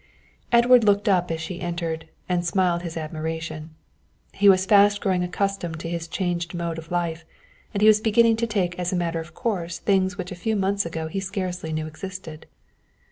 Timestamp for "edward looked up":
0.51-1.29